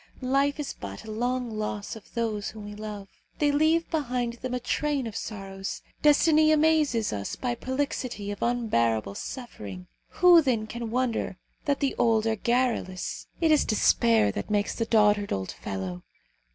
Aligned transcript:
Life 0.23 0.59
is 0.59 0.73
but 0.73 1.03
a 1.05 1.11
long 1.11 1.51
loss 1.59 1.95
of 1.95 2.11
those 2.15 2.49
whom 2.49 2.65
we 2.65 2.73
love. 2.73 3.07
They 3.37 3.51
leave 3.51 3.87
behind 3.91 4.33
them 4.33 4.55
a 4.55 4.59
train 4.59 5.05
of 5.05 5.15
sorrows. 5.15 5.83
Destiny 6.01 6.51
amazes 6.51 7.13
us 7.13 7.35
by 7.35 7.51
a 7.51 7.55
prolixity 7.55 8.31
of 8.31 8.41
unbearable 8.41 9.13
suffering; 9.13 9.85
who 10.09 10.41
then 10.41 10.65
can 10.65 10.89
wonder 10.89 11.37
that 11.65 11.81
the 11.81 11.93
old 11.99 12.25
are 12.25 12.35
garrulous? 12.35 13.27
It 13.41 13.51
is 13.51 13.63
despair 13.63 14.31
that 14.31 14.49
makes 14.49 14.73
the 14.73 14.85
dotard, 14.87 15.31
old 15.31 15.51
fellow! 15.51 16.01